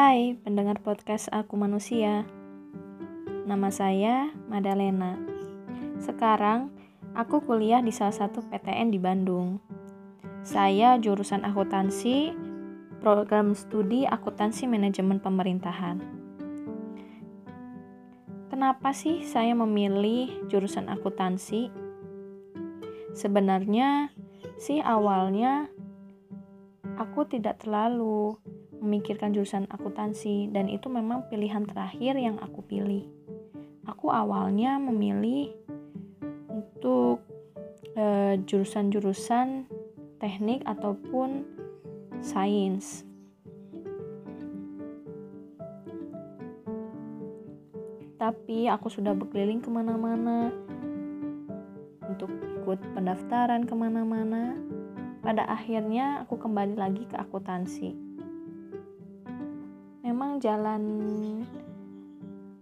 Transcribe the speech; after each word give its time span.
Hai 0.00 0.32
pendengar 0.32 0.80
podcast 0.80 1.28
Aku 1.28 1.60
Manusia. 1.60 2.24
Nama 3.44 3.68
saya 3.68 4.32
Madalena. 4.48 5.20
Sekarang 6.00 6.72
aku 7.12 7.44
kuliah 7.44 7.84
di 7.84 7.92
salah 7.92 8.16
satu 8.16 8.40
PTN 8.48 8.96
di 8.96 8.96
Bandung. 8.96 9.60
Saya 10.40 10.96
jurusan 10.96 11.44
akuntansi 11.44 12.32
Program 13.04 13.52
studi 13.52 14.08
akuntansi 14.08 14.64
manajemen 14.72 15.20
pemerintahan. 15.20 16.00
Kenapa 18.48 18.96
sih 18.96 19.20
saya 19.28 19.52
memilih 19.52 20.48
jurusan 20.48 20.88
akuntansi? 20.88 21.68
Sebenarnya 23.12 24.16
sih 24.56 24.80
awalnya 24.80 25.68
aku 26.96 27.28
tidak 27.28 27.60
terlalu 27.60 28.40
memikirkan 28.80 29.36
jurusan 29.36 29.68
akuntansi 29.68 30.48
dan 30.50 30.72
itu 30.72 30.88
memang 30.88 31.28
pilihan 31.28 31.68
terakhir 31.68 32.16
yang 32.16 32.40
aku 32.40 32.64
pilih. 32.64 33.04
Aku 33.84 34.08
awalnya 34.08 34.80
memilih 34.80 35.52
untuk 36.48 37.22
jurusan 37.94 38.88
jurusan-jurusan 38.90 39.68
teknik 40.16 40.64
ataupun 40.64 41.44
sains. 42.24 43.04
Tapi 48.16 48.68
aku 48.68 48.88
sudah 48.88 49.12
berkeliling 49.12 49.60
ke 49.60 49.68
mana-mana 49.68 50.54
untuk 52.08 52.30
ikut 52.62 52.78
pendaftaran 52.96 53.68
ke 53.68 53.74
mana-mana. 53.76 54.56
Pada 55.20 55.44
akhirnya 55.44 56.24
aku 56.24 56.40
kembali 56.40 56.80
lagi 56.80 57.04
ke 57.04 57.16
akuntansi 57.20 58.09
jalan 60.40 60.82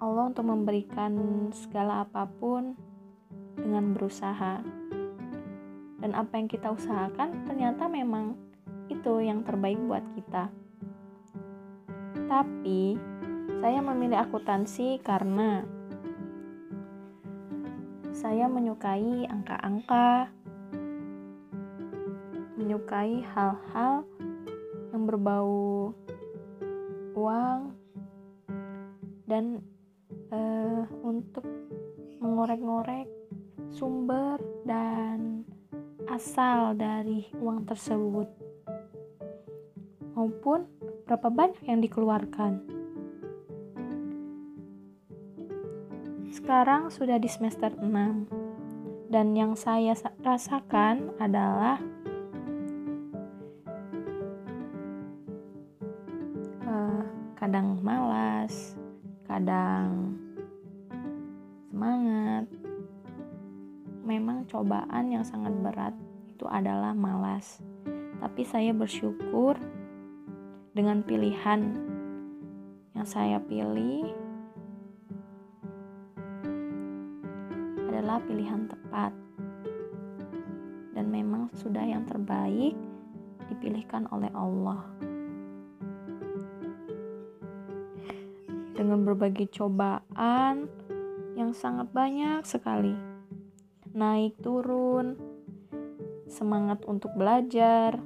Allah 0.00 0.32
untuk 0.32 0.48
memberikan 0.48 1.12
segala 1.52 2.08
apa 2.08 2.24
pun 2.24 2.72
dengan 3.56 3.92
berusaha. 3.92 4.64
Dan 6.00 6.12
apa 6.16 6.40
yang 6.40 6.48
kita 6.48 6.72
usahakan 6.72 7.44
ternyata 7.44 7.84
memang 7.88 8.36
itu 8.88 9.20
yang 9.20 9.44
terbaik 9.44 9.76
buat 9.84 10.04
kita. 10.16 10.48
Tapi 12.26 12.96
saya 13.60 13.80
memilih 13.84 14.24
akuntansi 14.24 15.00
karena 15.04 15.64
saya 18.16 18.48
menyukai 18.48 19.28
angka-angka 19.28 20.32
menyukai 22.56 23.20
hal-hal 23.36 24.08
yang 24.92 25.04
berbau 25.04 25.92
uang. 27.16 27.74
Dan 29.26 29.58
uh, 30.30 30.84
untuk 31.02 31.42
mengorek-ngorek 32.22 33.08
sumber 33.72 34.38
dan 34.62 35.42
asal 36.06 36.76
dari 36.76 37.26
uang 37.42 37.66
tersebut. 37.66 38.28
Maupun 40.14 40.64
berapa 41.04 41.28
banyak 41.28 41.64
yang 41.66 41.82
dikeluarkan. 41.82 42.76
Sekarang 46.32 46.92
sudah 46.92 47.18
di 47.18 47.26
semester 47.26 47.74
6 47.74 48.46
dan 49.10 49.32
yang 49.34 49.54
saya 49.54 49.94
rasakan 50.22 51.14
adalah 51.22 51.80
kadang 57.46 57.78
malas, 57.78 58.74
kadang 59.30 60.18
semangat. 61.70 62.50
Memang 64.02 64.50
cobaan 64.50 65.14
yang 65.14 65.22
sangat 65.22 65.54
berat 65.62 65.94
itu 66.26 66.42
adalah 66.50 66.90
malas. 66.90 67.62
Tapi 68.18 68.42
saya 68.42 68.74
bersyukur 68.74 69.54
dengan 70.74 71.06
pilihan 71.06 71.70
yang 72.98 73.06
saya 73.06 73.38
pilih 73.38 74.10
adalah 77.86 78.18
pilihan 78.26 78.66
tepat. 78.66 79.14
Dan 80.98 81.14
memang 81.14 81.46
sudah 81.54 81.86
yang 81.86 82.02
terbaik 82.10 82.74
dipilihkan 83.46 84.10
oleh 84.10 84.34
Allah. 84.34 84.82
Dengan 88.76 89.02
berbagai 89.08 89.48
cobaan 89.56 90.68
yang 91.32 91.56
sangat 91.56 91.88
banyak 91.90 92.44
sekali. 92.44 92.92
Naik 93.96 94.36
turun, 94.44 95.16
semangat 96.28 96.84
untuk 96.84 97.16
belajar, 97.16 97.96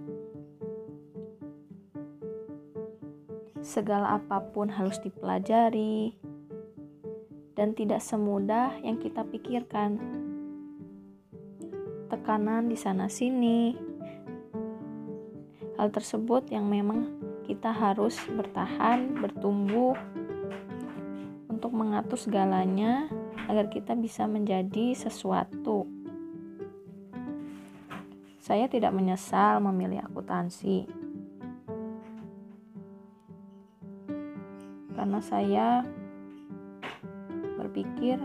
segala 3.59 4.19
apa 4.23 4.39
pun 4.55 4.71
harus 4.71 5.03
dipelajari, 5.03 6.15
dan 7.59 7.75
tidak 7.75 8.01
semudah 8.01 8.79
yang 8.87 8.97
kita 9.03 9.27
pikirkan. 9.27 9.99
Tekanan 12.11 12.67
di 12.71 12.79
sana-sini, 12.79 13.75
hal 15.79 15.91
tersebut 15.91 16.51
yang 16.51 16.67
memang 16.67 17.19
kita 17.47 17.71
harus 17.71 18.19
bertahan, 18.31 19.19
bertumbuh, 19.19 19.99
untuk 21.71 21.87
mengatur 21.87 22.19
segalanya 22.19 23.07
agar 23.47 23.71
kita 23.71 23.95
bisa 23.95 24.27
menjadi 24.27 24.91
sesuatu. 24.91 25.87
Saya 28.43 28.67
tidak 28.67 28.91
menyesal 28.91 29.63
memilih 29.63 30.03
akuntansi. 30.03 30.91
Karena 34.99 35.23
saya 35.23 35.87
berpikir 37.55 38.19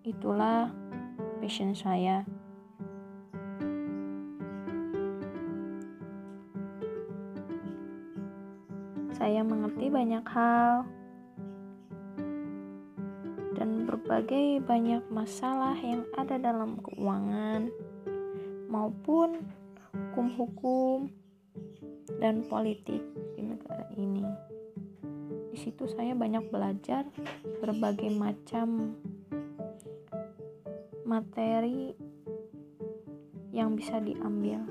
itulah 0.00 0.72
passion 1.44 1.76
saya. 1.76 2.24
Saya 9.12 9.44
mengerti 9.44 9.92
banyak 9.92 10.24
hal 10.32 11.03
berbagai 14.04 14.60
banyak 14.68 15.00
masalah 15.08 15.72
yang 15.80 16.04
ada 16.12 16.36
dalam 16.36 16.76
keuangan 16.76 17.72
maupun 18.68 19.40
hukum-hukum 19.96 21.08
dan 22.20 22.44
politik 22.44 23.00
di 23.32 23.40
negara 23.40 23.88
ini. 23.96 24.28
Di 25.48 25.56
situ 25.56 25.88
saya 25.88 26.12
banyak 26.12 26.52
belajar 26.52 27.08
berbagai 27.64 28.12
macam 28.12 28.92
materi 31.08 31.96
yang 33.56 33.72
bisa 33.72 34.04
diambil. 34.04 34.68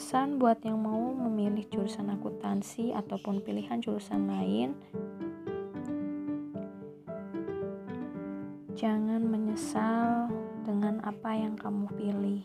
Pesan 0.00 0.40
buat 0.40 0.64
yang 0.64 0.80
mau 0.80 1.12
memilih 1.12 1.68
jurusan 1.68 2.08
akuntansi 2.08 2.96
ataupun 2.96 3.44
pilihan 3.44 3.84
jurusan 3.84 4.32
lain, 4.32 4.72
Jangan 8.78 9.20
menyesal 9.26 10.30
dengan 10.62 11.02
apa 11.02 11.34
yang 11.34 11.58
kamu 11.58 11.90
pilih. 11.98 12.42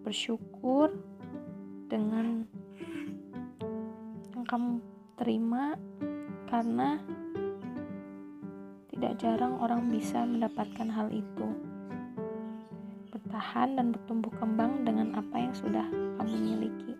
Bersyukur 0.00 0.96
dengan 1.86 2.48
yang 4.32 4.44
kamu 4.48 4.80
terima, 5.20 5.76
karena 6.48 6.98
tidak 8.90 9.12
jarang 9.20 9.60
orang 9.60 9.92
bisa 9.92 10.24
mendapatkan 10.24 10.88
hal 10.88 11.12
itu. 11.12 11.48
Bertahan 13.12 13.76
dan 13.76 13.92
bertumbuh 13.92 14.32
kembang 14.40 14.88
dengan 14.88 15.20
apa 15.20 15.36
yang 15.36 15.54
sudah 15.54 15.86
kamu 16.18 16.36
miliki. 16.40 16.96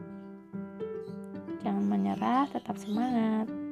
Jangan 1.65 1.85
menyerah, 1.89 2.45
tetap 2.53 2.77
semangat. 2.77 3.64